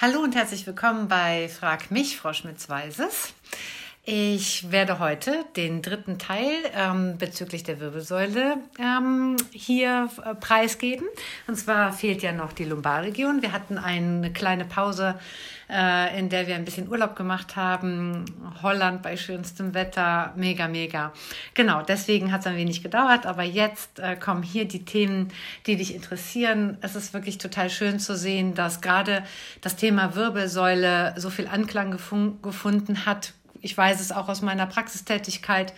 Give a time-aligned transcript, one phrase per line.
[0.00, 3.34] Hallo und herzlich willkommen bei Frag mich, Frau Schmitz-Weises.
[4.10, 11.06] Ich werde heute den dritten Teil ähm, bezüglich der Wirbelsäule ähm, hier äh, preisgeben.
[11.46, 13.42] Und zwar fehlt ja noch die Lumbarregion.
[13.42, 15.16] Wir hatten eine kleine Pause,
[15.68, 18.24] äh, in der wir ein bisschen Urlaub gemacht haben.
[18.62, 20.32] Holland bei schönstem Wetter.
[20.36, 21.12] Mega, mega.
[21.52, 23.26] Genau, deswegen hat es ein wenig gedauert.
[23.26, 25.30] Aber jetzt äh, kommen hier die Themen,
[25.66, 26.78] die dich interessieren.
[26.80, 29.22] Es ist wirklich total schön zu sehen, dass gerade
[29.60, 35.72] das Thema Wirbelsäule so viel Anklang gefunden hat ich weiß es auch aus meiner Praxistätigkeit,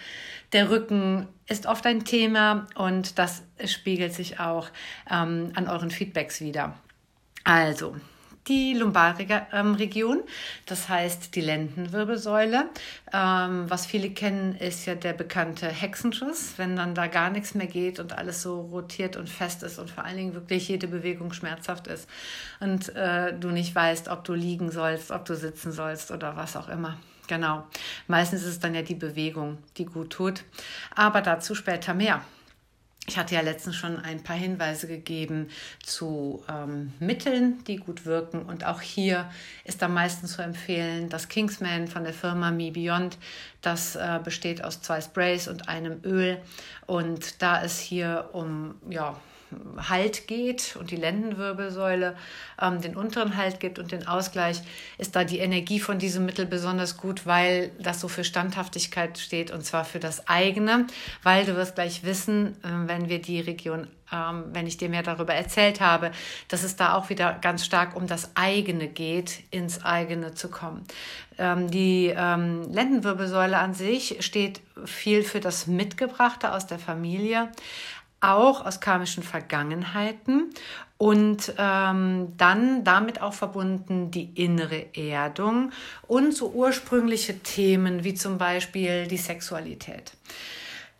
[0.52, 4.68] der Rücken ist oft ein Thema und das spiegelt sich auch
[5.10, 6.74] ähm, an euren Feedbacks wieder.
[7.44, 7.96] Also,
[8.48, 10.22] die Lumbarregion,
[10.66, 12.68] das heißt die Lendenwirbelsäule.
[13.12, 17.66] Ähm, was viele kennen, ist ja der bekannte Hexenschuss, wenn dann da gar nichts mehr
[17.66, 21.32] geht und alles so rotiert und fest ist und vor allen Dingen wirklich jede Bewegung
[21.32, 22.08] schmerzhaft ist
[22.60, 26.56] und äh, du nicht weißt, ob du liegen sollst, ob du sitzen sollst oder was
[26.56, 26.96] auch immer.
[27.30, 27.64] Genau.
[28.08, 30.42] Meistens ist es dann ja die Bewegung, die gut tut.
[30.96, 32.24] Aber dazu später mehr.
[33.06, 35.48] Ich hatte ja letztens schon ein paar Hinweise gegeben
[35.80, 38.42] zu ähm, Mitteln, die gut wirken.
[38.42, 39.30] Und auch hier
[39.64, 43.16] ist da meistens zu empfehlen das Kingsman von der Firma Me Beyond.
[43.62, 46.42] Das äh, besteht aus zwei Sprays und einem Öl.
[46.86, 49.16] Und da es hier um ja,
[49.88, 52.16] Halt geht und die Lendenwirbelsäule
[52.60, 54.62] ähm, den unteren Halt gibt und den Ausgleich,
[54.98, 59.50] ist da die Energie von diesem Mittel besonders gut, weil das so für Standhaftigkeit steht
[59.50, 60.86] und zwar für das eigene,
[61.22, 65.02] weil du wirst gleich wissen, äh, wenn wir die Region ähm, wenn ich dir mehr
[65.02, 66.10] darüber erzählt habe,
[66.48, 70.84] dass es da auch wieder ganz stark um das eigene geht, ins eigene zu kommen.
[71.38, 77.50] Ähm, die ähm, Lendenwirbelsäule an sich steht viel für das Mitgebrachte aus der Familie,
[78.20, 80.50] auch aus karmischen Vergangenheiten
[80.98, 85.72] und ähm, dann damit auch verbunden die innere Erdung
[86.06, 90.12] und so ursprüngliche Themen wie zum Beispiel die Sexualität.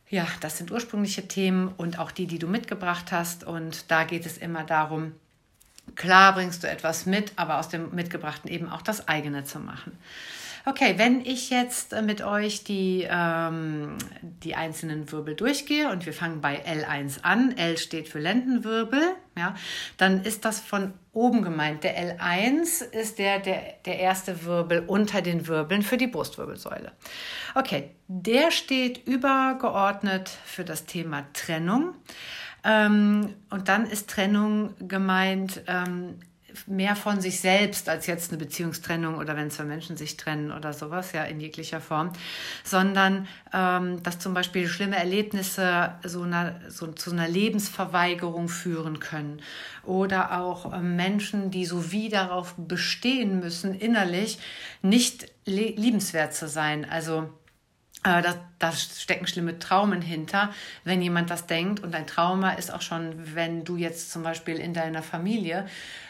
[0.09, 3.45] Ja, das sind ursprüngliche Themen und auch die, die du mitgebracht hast.
[3.45, 5.12] Und da geht es immer darum,
[5.95, 9.97] klar bringst du etwas mit, aber aus dem Mitgebrachten eben auch das eigene zu machen.
[10.66, 16.12] Okay, wenn ich jetzt äh, mit euch die, ähm, die einzelnen Wirbel durchgehe und wir
[16.12, 19.00] fangen bei L1 an, L steht für Lendenwirbel,
[19.38, 19.54] ja,
[19.97, 21.82] dann ist das von oben gemeint.
[21.82, 26.92] Der L1 ist der, der, der erste Wirbel unter den Wirbeln für die Brustwirbelsäule.
[27.54, 31.94] Okay, der steht übergeordnet für das Thema Trennung.
[32.62, 36.19] Ähm, und dann ist Trennung gemeint, ähm,
[36.66, 40.72] mehr von sich selbst als jetzt eine Beziehungstrennung oder wenn zwei Menschen sich trennen oder
[40.72, 42.12] sowas, ja, in jeglicher Form,
[42.65, 49.43] sondern ähm, dass zum Beispiel schlimme Erlebnisse so, einer, so zu einer Lebensverweigerung führen können
[49.84, 54.39] oder auch äh, Menschen, die so wie darauf bestehen müssen, innerlich
[54.83, 56.87] nicht liebenswert zu sein.
[56.89, 57.31] Also
[58.03, 61.81] äh, da, da stecken schlimme Traumen hinter, wenn jemand das denkt.
[61.81, 65.66] Und ein Trauma ist auch schon, wenn du jetzt zum Beispiel in deiner Familie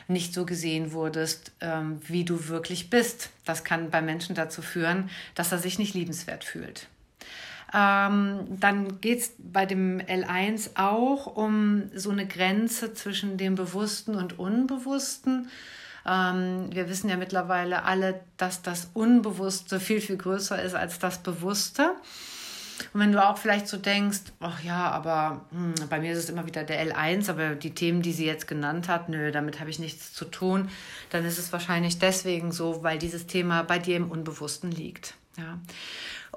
[0.06, 3.30] nicht so gesehen wurdest, ähm, wie du wirklich bist.
[3.44, 6.86] Das kann bei Menschen dazu führen, dass er sich nicht liebenswert fühlt.
[7.72, 14.16] Ähm, dann geht es bei dem L1 auch um so eine Grenze zwischen dem Bewussten
[14.16, 15.48] und Unbewussten.
[16.10, 21.19] Ähm, wir wissen ja mittlerweile alle, dass das Unbewusste viel, viel größer ist als das
[21.19, 21.94] Bewusste.
[22.93, 26.31] Und wenn du auch vielleicht so denkst, ach ja, aber hm, bei mir ist es
[26.31, 29.71] immer wieder der L1, aber die Themen, die sie jetzt genannt hat, nö, damit habe
[29.71, 30.69] ich nichts zu tun,
[31.10, 35.15] dann ist es wahrscheinlich deswegen so, weil dieses Thema bei dir im Unbewussten liegt.
[35.37, 35.59] Ja.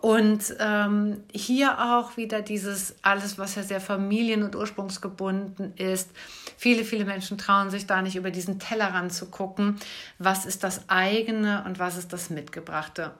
[0.02, 6.10] Und ähm, hier auch wieder dieses alles, was ja sehr familien- und ursprungsgebunden ist.
[6.58, 9.80] Viele, viele Menschen trauen sich da nicht über diesen Tellerrand zu gucken.
[10.20, 13.12] Was ist das eigene und was ist das Mitgebrachte?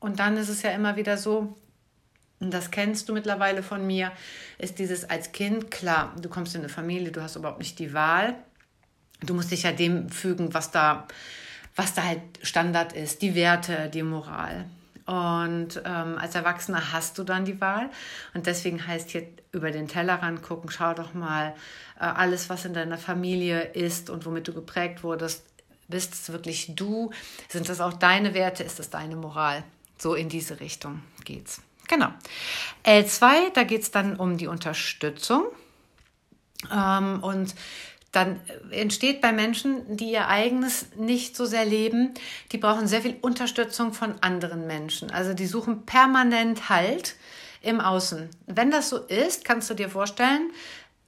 [0.00, 1.54] Und dann ist es ja immer wieder so,
[2.40, 4.12] und das kennst du mittlerweile von mir,
[4.58, 7.94] ist dieses als Kind, klar, du kommst in eine Familie, du hast überhaupt nicht die
[7.94, 8.34] Wahl.
[9.20, 11.06] Du musst dich ja dem fügen, was da,
[11.74, 14.66] was da halt Standard ist, die Werte, die Moral.
[15.06, 17.90] Und ähm, als Erwachsener hast du dann die Wahl.
[18.32, 21.54] Und deswegen heißt hier über den Tellerrand gucken, schau doch mal,
[22.00, 25.44] äh, alles, was in deiner Familie ist und womit du geprägt wurdest,
[25.88, 27.10] bist es wirklich du?
[27.48, 28.64] Sind das auch deine Werte?
[28.64, 29.62] Ist das deine Moral?
[29.98, 31.60] So in diese Richtung geht's.
[31.88, 32.08] Genau.
[32.84, 35.44] L2, da geht es dann um die Unterstützung.
[36.72, 37.54] Ähm, und
[38.14, 38.40] dann
[38.70, 42.14] entsteht bei Menschen, die ihr eigenes nicht so sehr leben,
[42.52, 45.10] die brauchen sehr viel Unterstützung von anderen Menschen.
[45.10, 47.16] Also die suchen permanent Halt
[47.60, 48.28] im Außen.
[48.46, 50.50] Wenn das so ist, kannst du dir vorstellen,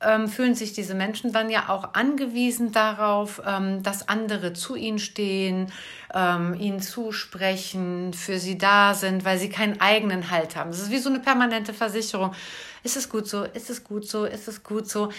[0.01, 4.99] ähm, fühlen sich diese Menschen dann ja auch angewiesen darauf, ähm, dass andere zu ihnen
[4.99, 5.73] stehen,
[6.15, 10.71] ähm, ihnen zusprechen, für sie da sind, weil sie keinen eigenen Halt haben.
[10.71, 12.35] Das ist wie so eine permanente Versicherung.
[12.83, 13.45] Ist es gut so?
[13.45, 14.25] Ist es gut so?
[14.25, 15.11] Ist es gut so?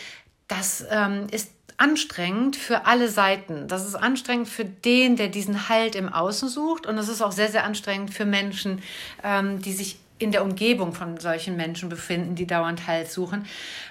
[0.47, 3.67] Das ähm, ist anstrengend für alle Seiten.
[3.67, 6.87] Das ist anstrengend für den, der diesen Halt im Außen sucht.
[6.87, 8.81] Und es ist auch sehr, sehr anstrengend für Menschen,
[9.23, 13.45] ähm, die sich in der Umgebung von solchen Menschen befinden, die dauernd Halt suchen,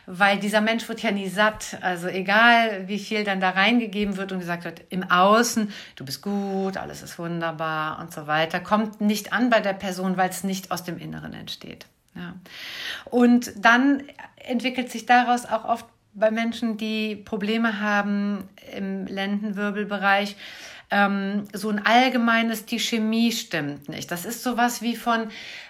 [0.07, 1.79] weil dieser Mensch wird ja nie satt.
[1.83, 6.23] Also egal, wie viel dann da reingegeben wird und gesagt wird, im Außen, du bist
[6.23, 10.43] gut, alles ist wunderbar und so weiter, kommt nicht an bei der Person, weil es
[10.43, 11.87] nicht aus dem Inneren entsteht.
[12.15, 12.35] Ja.
[13.05, 14.03] Und dann
[14.37, 20.37] entwickelt sich daraus auch oft bei Menschen, die Probleme haben im Lendenwirbelbereich,
[20.91, 24.11] ähm, so ein allgemeines, die Chemie stimmt nicht.
[24.11, 25.29] Das ist sowas wie von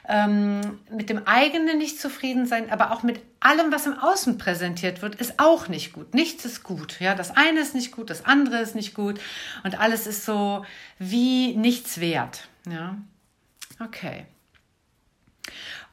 [0.08, 5.00] ähm, mit dem eigenen nicht zufrieden sein, aber auch mit allem, was im Außen präsentiert
[5.02, 6.14] wird, ist auch nicht gut.
[6.14, 7.00] Nichts ist gut.
[7.00, 9.18] Ja, das eine ist nicht gut, das andere ist nicht gut
[9.64, 10.64] und alles ist so
[10.98, 12.48] wie nichts wert.
[12.68, 12.98] Ja,
[13.80, 14.26] okay.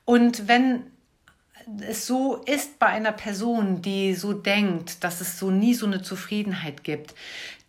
[0.06, 0.93] Und wenn
[1.88, 6.02] es so ist bei einer Person, die so denkt, dass es so nie so eine
[6.02, 7.14] Zufriedenheit gibt,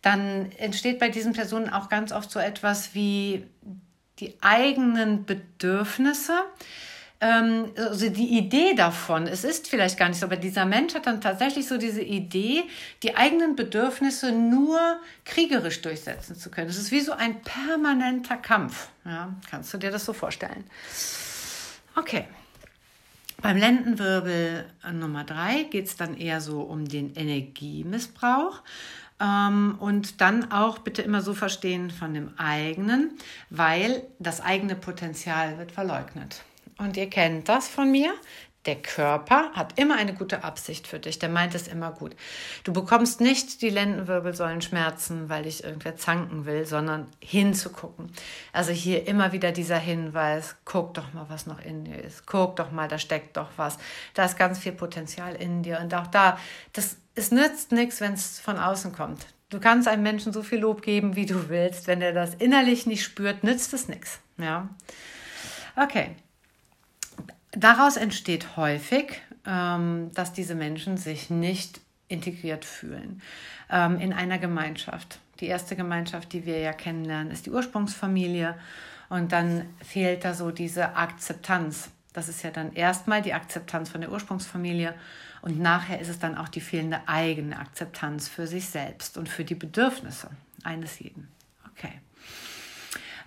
[0.01, 3.45] dann entsteht bei diesen Personen auch ganz oft so etwas wie
[4.19, 6.33] die eigenen Bedürfnisse.
[7.21, 11.07] Ähm, also die Idee davon, es ist vielleicht gar nicht so, aber dieser Mensch hat
[11.07, 12.63] dann tatsächlich so diese Idee,
[13.03, 14.79] die eigenen Bedürfnisse nur
[15.23, 16.69] kriegerisch durchsetzen zu können.
[16.69, 18.89] Es ist wie so ein permanenter Kampf.
[19.05, 20.65] Ja, kannst du dir das so vorstellen?
[21.95, 22.25] Okay.
[23.45, 28.63] Beim Lendenwirbel Nummer drei geht es dann eher so um den Energiemissbrauch.
[29.21, 33.11] Ähm, und dann auch bitte immer so verstehen von dem eigenen,
[33.51, 36.41] weil das eigene Potenzial wird verleugnet.
[36.79, 38.15] Und ihr kennt das von mir.
[38.65, 41.19] Der Körper hat immer eine gute Absicht für dich.
[41.19, 42.15] Der meint es immer gut.
[42.63, 48.11] Du bekommst nicht die Lendenwirbelsäulenschmerzen, weil ich irgendwer zanken will, sondern hinzugucken.
[48.53, 52.25] Also hier immer wieder dieser Hinweis, guck doch mal, was noch in dir ist.
[52.25, 53.77] Guck doch mal, da steckt doch was.
[54.15, 55.79] Da ist ganz viel Potenzial in dir.
[55.79, 56.39] Und auch da,
[56.73, 59.27] das, es nützt nichts, wenn es von außen kommt.
[59.49, 61.85] Du kannst einem Menschen so viel Lob geben, wie du willst.
[61.85, 64.19] Wenn er das innerlich nicht spürt, nützt es nichts.
[64.37, 64.69] Ja.
[65.75, 66.15] Okay.
[67.55, 73.21] Daraus entsteht häufig, ähm, dass diese Menschen sich nicht integriert fühlen
[73.69, 75.19] ähm, in einer Gemeinschaft.
[75.39, 78.55] Die erste Gemeinschaft, die wir ja kennenlernen, ist die Ursprungsfamilie.
[79.09, 81.89] Und dann fehlt da so diese Akzeptanz.
[82.13, 84.95] Das ist ja dann erstmal die Akzeptanz von der Ursprungsfamilie
[85.45, 89.45] und nachher ist es dann auch die fehlende eigene Akzeptanz für sich selbst und für
[89.45, 90.31] die Bedürfnisse
[90.63, 91.27] eines jeden.
[91.71, 92.01] Okay.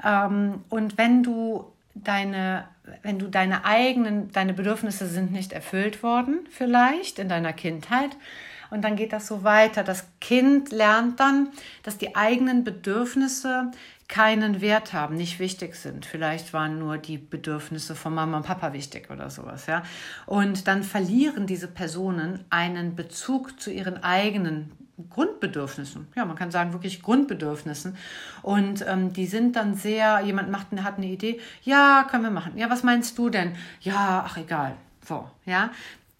[0.04, 1.72] Ähm, und wenn du
[2.04, 2.64] deine,
[3.02, 8.16] wenn du deine eigenen, deine Bedürfnisse sind nicht erfüllt worden, vielleicht in deiner Kindheit,
[8.70, 9.82] und dann geht das so weiter.
[9.82, 11.48] Das Kind lernt dann,
[11.82, 13.70] dass die eigenen Bedürfnisse
[14.08, 16.06] keinen Wert haben, nicht wichtig sind.
[16.06, 19.82] Vielleicht waren nur die Bedürfnisse von Mama und Papa wichtig oder sowas, ja.
[20.24, 24.72] Und dann verlieren diese Personen einen Bezug zu ihren eigenen
[25.10, 26.08] Grundbedürfnissen.
[26.16, 27.96] Ja, man kann sagen wirklich Grundbedürfnissen.
[28.42, 32.56] Und ähm, die sind dann sehr, jemand macht, hat eine Idee, ja, können wir machen.
[32.56, 33.54] Ja, was meinst du denn?
[33.80, 34.74] Ja, ach egal.
[35.06, 35.70] So, ja.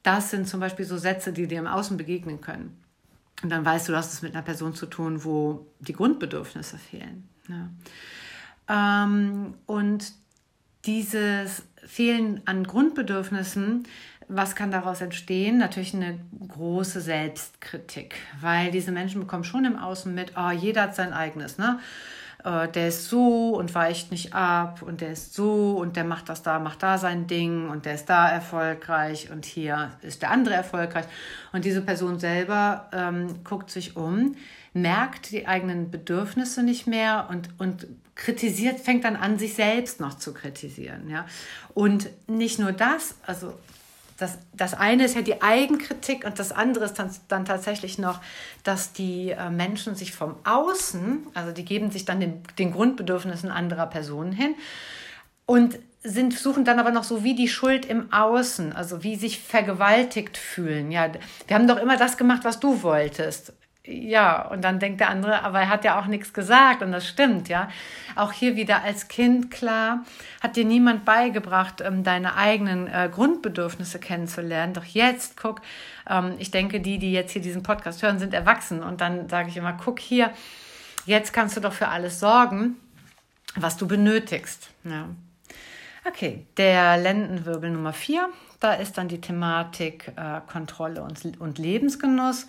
[0.03, 2.79] Das sind zum Beispiel so Sätze, die dir im Außen begegnen können.
[3.43, 6.79] Und dann weißt du, du hast es mit einer Person zu tun, wo die Grundbedürfnisse
[6.79, 7.29] fehlen.
[7.49, 9.05] Ja.
[9.05, 10.13] Ähm, und
[10.85, 13.85] dieses Fehlen an Grundbedürfnissen
[14.29, 15.58] was kann daraus entstehen?
[15.58, 20.94] Natürlich eine große Selbstkritik, weil diese Menschen bekommen schon im Außen mit, oh, jeder hat
[20.94, 21.81] sein eigenes, ne?
[22.45, 26.29] Äh, der ist so und weicht nicht ab und der ist so und der macht
[26.29, 30.31] das da, macht da sein Ding und der ist da erfolgreich und hier ist der
[30.31, 31.07] andere erfolgreich.
[31.53, 34.37] Und diese Person selber ähm, guckt sich um,
[34.73, 40.15] merkt die eigenen Bedürfnisse nicht mehr und, und kritisiert, fängt dann an, sich selbst noch
[40.15, 41.09] zu kritisieren.
[41.09, 41.27] Ja?
[41.75, 43.55] Und nicht nur das, also
[44.19, 48.20] das, das eine ist ja die Eigenkritik und das andere ist dann, dann tatsächlich noch,
[48.65, 53.51] dass die äh, Menschen sich vom Außen, also die geben sich dann den, den Grundbedürfnissen
[53.51, 54.56] anderer Personen hin
[55.46, 59.41] und sind, suchen dann aber noch so wie die Schuld im Außen, also wie sich
[59.41, 60.91] vergewaltigt fühlen.
[60.91, 61.13] Ja,
[61.46, 63.53] wir haben doch immer das gemacht, was du wolltest
[63.89, 67.09] ja, und dann denkt der andere, aber er hat ja auch nichts gesagt und das
[67.09, 67.69] stimmt, ja.
[68.17, 70.05] Auch hier wieder als Kind klar,
[70.43, 74.75] hat dir niemand beigebracht, ähm, deine eigenen äh, Grundbedürfnisse kennenzulernen.
[74.75, 75.63] Doch jetzt, guck,
[76.09, 79.49] ähm, ich denke, die, die jetzt hier diesen Podcast hören, sind erwachsen und dann sage
[79.49, 80.31] ich immer, guck hier,
[81.07, 82.77] jetzt kannst du doch für alles sorgen,
[83.57, 84.69] was du benötigst.
[84.85, 85.09] Ja.
[86.07, 88.29] Okay, der Lendenwirbel Nummer vier,
[88.61, 92.49] da ist dann die Thematik äh, Kontrolle und, und Lebensgenuss.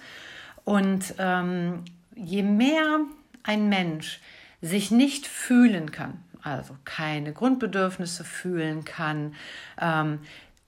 [0.70, 1.84] Und ähm,
[2.14, 3.00] je mehr
[3.42, 4.22] ein Mensch
[4.62, 9.34] sich nicht fühlen kann, also keine Grundbedürfnisse fühlen kann,
[9.82, 10.20] ähm,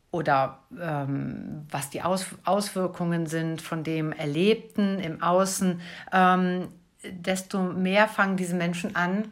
[0.10, 5.80] oder ähm, was die Aus Auswirkungen sind von dem Erlebten im Außen,
[6.12, 6.70] ähm,
[7.04, 9.26] desto mehr fangen diese Menschen an,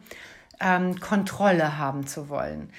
[0.60, 2.70] ähm, Kontrolle haben zu wollen.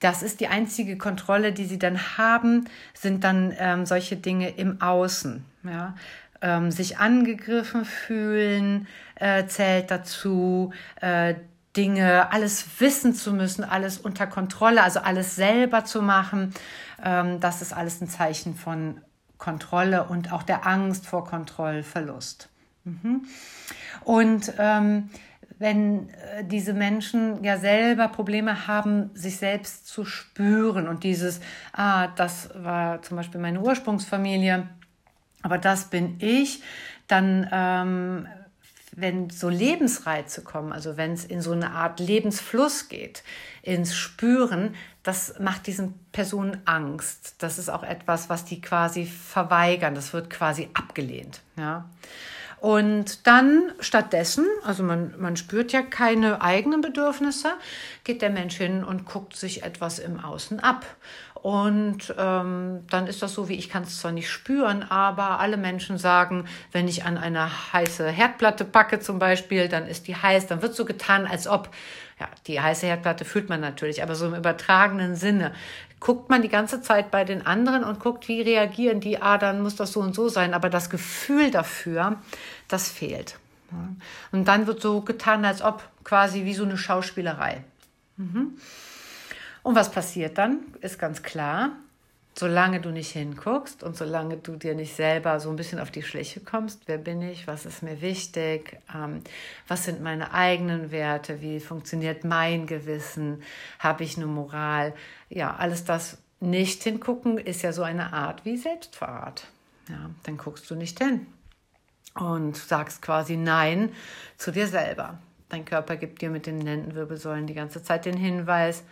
[0.00, 4.82] Das ist die einzige Kontrolle, die sie dann haben, sind dann ähm, solche Dinge im
[4.82, 5.42] Außen.
[5.64, 5.94] Ja?
[6.42, 10.72] Ähm, sich angegriffen fühlen äh, zählt dazu.
[11.00, 11.34] Äh,
[11.76, 16.54] Dinge, alles wissen zu müssen, alles unter Kontrolle, also alles selber zu machen,
[17.04, 19.02] ähm, das ist alles ein Zeichen von
[19.38, 22.48] Kontrolle und auch der Angst vor Kontrollverlust.
[22.84, 23.26] Mhm.
[24.04, 25.10] Und ähm,
[25.58, 31.40] wenn äh, diese Menschen ja selber Probleme haben, sich selbst zu spüren und dieses,
[31.72, 34.66] ah, das war zum Beispiel meine Ursprungsfamilie,
[35.46, 36.60] aber das bin ich,
[37.06, 38.26] dann ähm,
[38.96, 43.22] wenn so Lebensreize kommen, also wenn es in so eine Art Lebensfluss geht,
[43.62, 44.74] ins Spüren,
[45.04, 47.36] das macht diesen Personen Angst.
[47.38, 49.94] Das ist auch etwas, was die quasi verweigern.
[49.94, 51.42] Das wird quasi abgelehnt.
[51.56, 51.88] Ja.
[52.58, 57.52] Und dann stattdessen, also man, man spürt ja keine eigenen Bedürfnisse,
[58.02, 60.84] geht der Mensch hin und guckt sich etwas im Außen ab.
[61.42, 65.56] Und ähm, dann ist das so, wie ich kann es zwar nicht spüren, aber alle
[65.56, 70.46] Menschen sagen, wenn ich an eine heiße Herdplatte packe zum Beispiel, dann ist die heiß,
[70.46, 71.70] dann wird so getan, als ob,
[72.18, 75.52] ja, die heiße Herdplatte fühlt man natürlich, aber so im übertragenen Sinne
[76.00, 79.62] guckt man die ganze Zeit bei den anderen und guckt, wie reagieren die, ah, dann
[79.62, 82.16] muss das so und so sein, aber das Gefühl dafür,
[82.68, 83.38] das fehlt.
[84.32, 87.64] Und dann wird so getan, als ob quasi wie so eine Schauspielerei.
[88.16, 88.58] Mhm.
[89.66, 91.72] Und was passiert dann, ist ganz klar.
[92.38, 96.04] Solange du nicht hinguckst und solange du dir nicht selber so ein bisschen auf die
[96.04, 99.22] Schliche kommst, wer bin ich, was ist mir wichtig, ähm,
[99.66, 103.42] was sind meine eigenen Werte, wie funktioniert mein Gewissen,
[103.80, 104.94] habe ich eine Moral,
[105.30, 109.48] ja, alles das nicht hingucken ist ja so eine Art wie Selbstverrat.
[109.88, 111.26] Ja, dann guckst du nicht hin
[112.14, 113.90] und sagst quasi Nein
[114.36, 115.18] zu dir selber.
[115.48, 118.84] Dein Körper gibt dir mit den Lendenwirbelsäulen die ganze Zeit den Hinweis,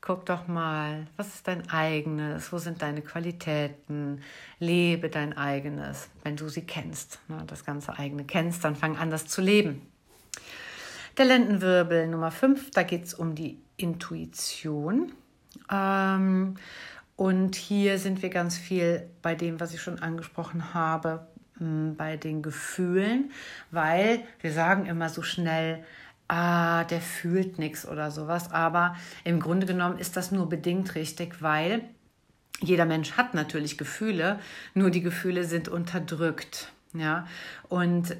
[0.00, 2.52] Guck doch mal, was ist dein eigenes?
[2.52, 4.22] Wo sind deine Qualitäten?
[4.60, 7.18] Lebe dein eigenes, wenn du sie kennst.
[7.28, 9.82] Ne, das ganze eigene kennst, dann fang an, das zu leben.
[11.16, 15.12] Der Lendenwirbel Nummer 5, da geht es um die Intuition.
[15.70, 16.54] Ähm,
[17.16, 21.26] und hier sind wir ganz viel bei dem, was ich schon angesprochen habe,
[21.58, 23.32] bei den Gefühlen,
[23.72, 25.84] weil wir sagen immer so schnell,
[26.28, 28.52] ah, der fühlt nichts oder sowas.
[28.52, 31.82] Aber im Grunde genommen ist das nur bedingt richtig, weil
[32.60, 34.38] jeder Mensch hat natürlich Gefühle,
[34.74, 36.72] nur die Gefühle sind unterdrückt.
[36.94, 37.26] Ja,
[37.68, 38.16] und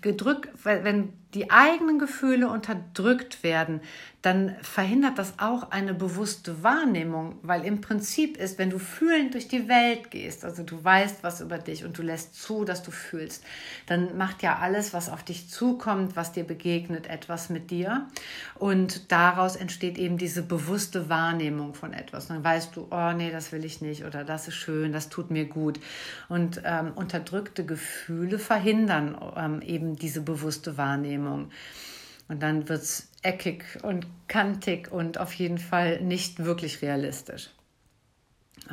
[0.00, 3.82] gedrückt, wenn die eigenen Gefühle unterdrückt werden,
[4.22, 9.46] dann verhindert das auch eine bewusste Wahrnehmung, weil im Prinzip ist, wenn du fühlend durch
[9.46, 12.90] die Welt gehst, also du weißt was über dich und du lässt zu, dass du
[12.90, 13.44] fühlst,
[13.86, 18.08] dann macht ja alles, was auf dich zukommt, was dir begegnet, etwas mit dir
[18.56, 22.26] und daraus entsteht eben diese bewusste Wahrnehmung von etwas.
[22.26, 25.30] dann weißt du, oh nee, das will ich nicht oder das ist schön, das tut
[25.30, 25.78] mir gut
[26.28, 31.25] und ähm, unterdrückte Gefühle verhindern ähm, eben diese bewusste Wahrnehmung.
[31.26, 31.50] Wahrnehmung.
[32.28, 37.50] Und dann wird es eckig und kantig und auf jeden Fall nicht wirklich realistisch.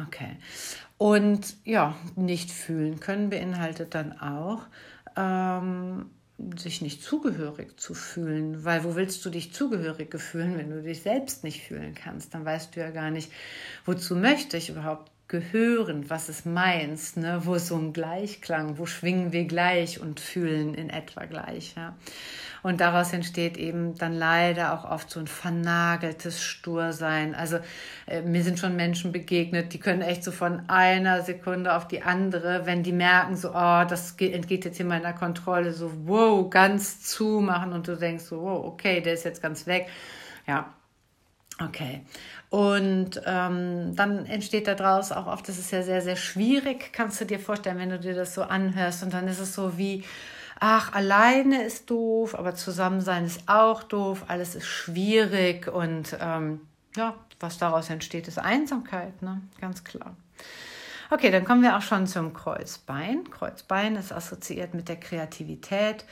[0.08, 0.38] Okay.
[0.98, 4.64] Und ja, nicht fühlen können beinhaltet dann auch,
[5.16, 6.10] ähm,
[6.58, 11.04] sich nicht zugehörig zu fühlen, weil wo willst du dich zugehörig fühlen, wenn du dich
[11.04, 12.34] selbst nicht fühlen kannst?
[12.34, 13.32] Dann weißt du ja gar nicht,
[13.86, 17.42] wozu möchte ich überhaupt gehören, was ist meins, ne?
[17.44, 21.74] wo ist so ein Gleichklang, wo schwingen wir gleich und fühlen in etwa gleich.
[21.76, 21.96] Ja?
[22.62, 27.36] Und daraus entsteht eben dann leider auch oft so ein vernageltes Stursein.
[27.36, 27.60] Also
[28.06, 32.04] äh, mir sind schon Menschen begegnet, die können echt so von einer Sekunde auf die
[32.04, 37.02] andere, wenn die merken, so, oh, das entgeht jetzt hier meiner Kontrolle, so, wow, ganz
[37.02, 39.88] zumachen und du denkst so, wow, okay, der ist jetzt ganz weg.
[40.48, 40.74] Ja,
[41.60, 42.06] Okay.
[42.50, 47.26] Und ähm, dann entsteht daraus auch oft, das ist ja sehr, sehr schwierig, kannst du
[47.26, 49.04] dir vorstellen, wenn du dir das so anhörst.
[49.04, 50.04] Und dann ist es so wie,
[50.60, 56.62] ach, alleine ist doof, aber zusammen sein ist auch doof, alles ist schwierig und ähm,
[56.96, 59.42] ja, was daraus entsteht, ist Einsamkeit, ne?
[59.60, 60.16] ganz klar.
[61.10, 63.30] Okay, dann kommen wir auch schon zum Kreuzbein.
[63.30, 66.06] Kreuzbein ist assoziiert mit der Kreativität.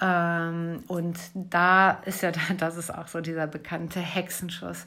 [0.00, 4.86] Ähm, und da ist ja, das ist auch so dieser bekannte Hexenschuss.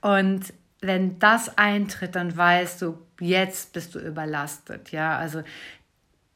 [0.00, 4.92] Und wenn das eintritt, dann weißt du, jetzt bist du überlastet.
[4.92, 5.42] Ja, also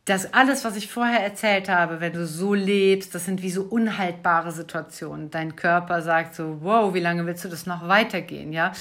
[0.04, 3.62] das alles, was ich vorher erzählt habe, wenn du so lebst, das sind wie so
[3.62, 5.30] unhaltbare Situationen.
[5.30, 8.72] Dein Körper sagt so, wow, wie lange willst du das noch weitergehen, ja?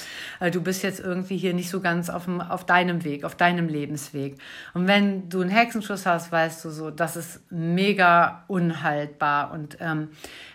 [0.52, 3.70] Du bist jetzt irgendwie hier nicht so ganz auf, dem, auf deinem Weg, auf deinem
[3.70, 4.38] Lebensweg.
[4.74, 10.10] Und wenn du einen Hexenschuss hast, weißt du so, das ist mega unhaltbar und ähm,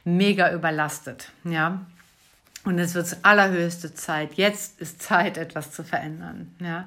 [0.04, 1.80] mega überlastet, ja?
[2.64, 4.34] Und es wird allerhöchste Zeit.
[4.34, 6.86] Jetzt ist Zeit, etwas zu verändern, ja?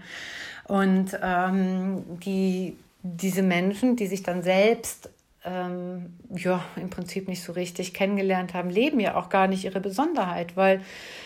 [0.66, 5.10] Und ähm, die diese Menschen, die sich dann selbst
[5.44, 9.80] ähm, ja, im Prinzip nicht so richtig kennengelernt haben, leben ja auch gar nicht ihre
[9.80, 10.82] Besonderheit, weil,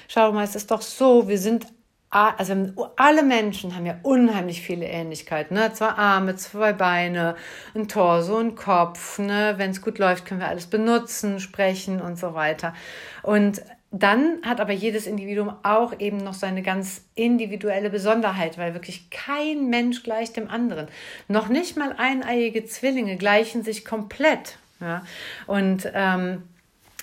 [0.08, 1.68] schau mal, es ist doch so, wir sind,
[2.10, 2.54] also
[2.96, 5.74] alle Menschen haben ja unheimlich viele Ähnlichkeiten, ne?
[5.74, 7.36] zwei Arme, zwei Beine,
[7.74, 9.56] ein Torso, ein Kopf, ne?
[9.58, 12.74] wenn es gut läuft, können wir alles benutzen, sprechen und so weiter.
[13.22, 13.62] Und
[13.98, 19.70] dann hat aber jedes Individuum auch eben noch seine ganz individuelle Besonderheit, weil wirklich kein
[19.70, 20.90] Mensch gleicht dem anderen.
[21.30, 24.58] Noch nicht mal eineiige Zwillinge gleichen sich komplett.
[24.82, 25.04] Ja?
[25.48, 26.44] Und ähm,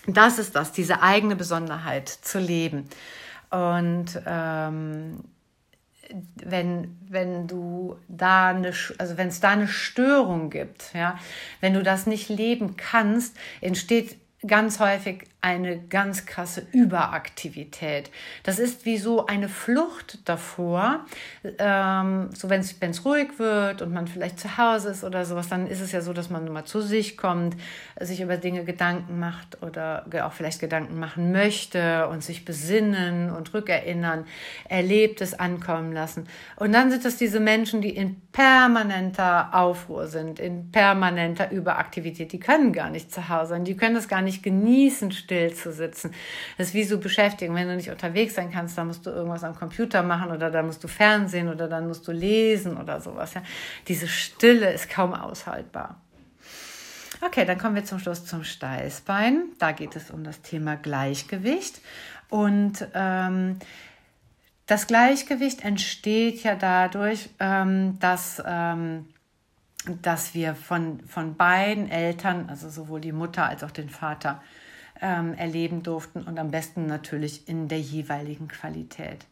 [0.06, 2.86] das ist das, diese eigene Besonderheit zu leben.
[3.48, 5.24] Und ähm,
[6.34, 11.18] wenn, wenn du da eine, also wenn es da eine Störung gibt, ja,
[11.62, 18.10] wenn du das nicht leben kannst, entsteht ganz häufig eine ganz krasse Überaktivität.
[18.44, 21.04] Das ist wie so eine Flucht davor.
[21.58, 25.66] Ähm, so wenn es ruhig wird und man vielleicht zu Hause ist oder sowas, dann
[25.66, 27.56] ist es ja so, dass man mal zu sich kommt,
[27.98, 33.52] sich über Dinge Gedanken macht oder auch vielleicht Gedanken machen möchte und sich besinnen und
[33.52, 34.26] rückerinnern,
[34.68, 36.28] Erlebtes ankommen lassen.
[36.54, 42.32] Und dann sind es diese Menschen, die in permanenter Aufruhr sind, in permanenter Überaktivität.
[42.32, 45.72] Die können gar nicht zu Hause sein, die können das gar nicht genießen, still zu
[45.72, 46.12] sitzen.
[46.58, 47.54] Das ist wie so beschäftigen.
[47.54, 50.66] Wenn du nicht unterwegs sein kannst, dann musst du irgendwas am Computer machen oder dann
[50.66, 53.34] musst du Fernsehen oder dann musst du lesen oder sowas.
[53.34, 53.42] Ja.
[53.88, 56.00] Diese Stille ist kaum aushaltbar.
[57.24, 59.44] Okay, dann kommen wir zum Schluss zum Steißbein.
[59.58, 61.80] Da geht es um das Thema Gleichgewicht.
[62.28, 63.58] Und ähm,
[64.66, 69.06] das Gleichgewicht entsteht ja dadurch, ähm, dass, ähm,
[70.02, 74.42] dass wir von, von beiden Eltern, also sowohl die Mutter als auch den Vater,
[75.02, 79.26] ähm, erleben durften und am besten natürlich in der jeweiligen Qualität.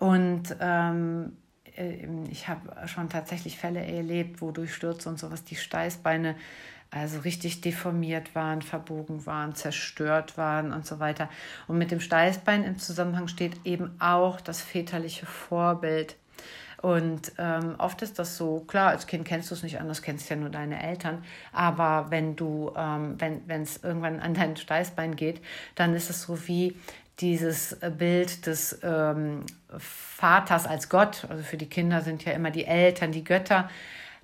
[0.00, 1.36] Und ähm,
[1.76, 6.34] äh, ich habe schon tatsächlich Fälle erlebt, wo durch Stürze und sowas die Steißbeine
[6.90, 11.30] also richtig deformiert waren, verbogen waren, zerstört waren und so weiter.
[11.66, 16.16] Und mit dem Steißbein im Zusammenhang steht eben auch das väterliche Vorbild.
[16.82, 20.28] Und ähm, oft ist das so, klar, als Kind kennst du es nicht anders, kennst
[20.28, 21.24] ja nur deine Eltern.
[21.52, 25.40] Aber wenn du, ähm, wenn es irgendwann an dein Steißbein geht,
[25.76, 26.76] dann ist es so wie
[27.20, 29.46] dieses Bild des ähm,
[29.78, 31.24] Vaters als Gott.
[31.30, 33.70] Also für die Kinder sind ja immer die Eltern die Götter,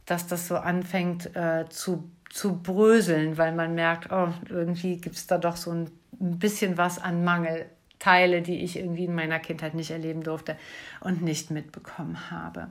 [0.05, 5.29] dass das so anfängt äh, zu, zu bröseln, weil man merkt, oh, irgendwie gibt es
[5.29, 7.67] da doch so ein bisschen was an Mangel
[7.99, 10.57] Teile, die ich irgendwie in meiner Kindheit nicht erleben durfte
[11.01, 12.69] und nicht mitbekommen habe.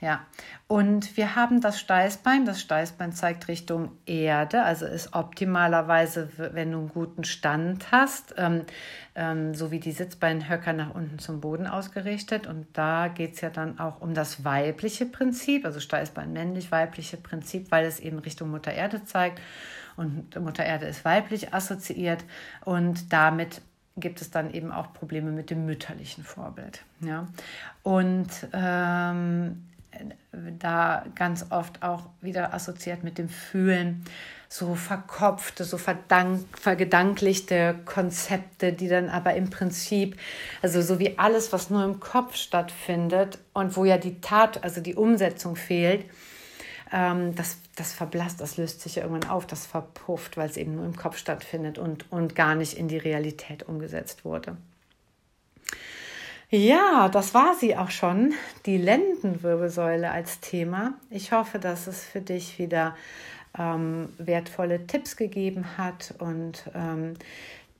[0.00, 0.26] Ja,
[0.66, 2.44] und wir haben das Steißbein.
[2.44, 8.62] Das Steißbein zeigt Richtung Erde, also ist optimalerweise, wenn du einen guten Stand hast, ähm,
[9.14, 12.46] ähm, so wie die Sitzbeinhöcker nach unten zum Boden ausgerichtet.
[12.46, 17.70] Und da geht es ja dann auch um das weibliche Prinzip, also Steißbein männlich-weibliche Prinzip,
[17.70, 19.40] weil es eben Richtung Mutter Erde zeigt.
[19.96, 22.24] Und Mutter Erde ist weiblich assoziiert
[22.64, 23.62] und damit
[23.96, 26.82] gibt es dann eben auch Probleme mit dem mütterlichen Vorbild.
[27.00, 27.28] Ja?
[27.82, 29.62] Und ähm,
[30.58, 34.04] da ganz oft auch wieder assoziiert mit dem Fühlen,
[34.48, 40.16] so verkopfte, so verdank, vergedanklichte Konzepte, die dann aber im Prinzip,
[40.62, 44.80] also so wie alles, was nur im Kopf stattfindet und wo ja die Tat, also
[44.80, 46.04] die Umsetzung fehlt,
[46.92, 50.76] ähm, das, das verblasst, das löst sich ja irgendwann auf, das verpufft, weil es eben
[50.76, 54.56] nur im Kopf stattfindet und, und gar nicht in die Realität umgesetzt wurde.
[56.50, 58.32] Ja, das war sie auch schon,
[58.66, 60.94] die Lendenwirbelsäule als Thema.
[61.10, 62.94] Ich hoffe, dass es für dich wieder
[63.58, 67.14] ähm, wertvolle Tipps gegeben hat und ähm,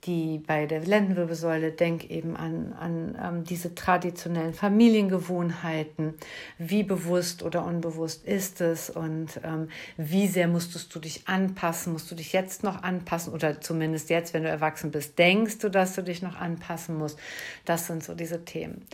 [0.05, 6.13] die bei der Lendenwirbelsäule, denk eben an, an ähm, diese traditionellen Familiengewohnheiten.
[6.57, 11.93] Wie bewusst oder unbewusst ist es und ähm, wie sehr musstest du dich anpassen?
[11.93, 15.69] Musst du dich jetzt noch anpassen oder zumindest jetzt, wenn du erwachsen bist, denkst du,
[15.69, 17.19] dass du dich noch anpassen musst?
[17.65, 18.85] Das sind so diese Themen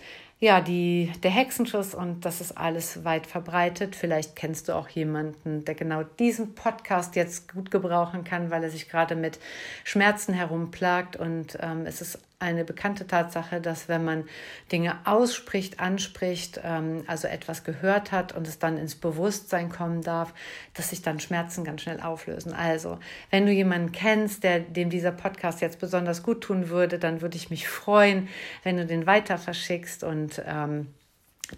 [0.42, 3.96] ja, die, der Hexenschuss und das ist alles weit verbreitet.
[3.96, 8.72] Vielleicht kennst du auch jemanden, der genau diesen Podcast jetzt gut gebrauchen kann, weil er
[8.72, 9.40] sich gerade mit
[9.84, 14.26] Schmerzen herumplagt und ähm, es ist eine bekannte Tatsache, dass wenn man
[14.72, 20.34] Dinge ausspricht, anspricht, ähm, also etwas gehört hat und es dann ins Bewusstsein kommen darf,
[20.74, 22.54] dass sich dann Schmerzen ganz schnell auflösen.
[22.54, 23.00] Also,
[23.30, 27.38] wenn du jemanden kennst, der dem dieser Podcast jetzt besonders gut tun würde, dann würde
[27.38, 28.28] ich mich freuen,
[28.64, 30.88] wenn du den weiter verschickst und ähm,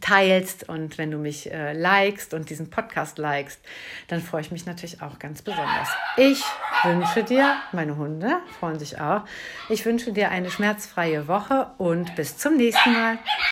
[0.01, 3.59] teilst und wenn du mich äh, likest und diesen Podcast likest,
[4.07, 5.89] dann freue ich mich natürlich auch ganz besonders.
[6.17, 6.43] Ich
[6.83, 9.21] wünsche dir, meine Hunde freuen sich auch,
[9.69, 13.17] ich wünsche dir eine schmerzfreie Woche und bis zum nächsten Mal.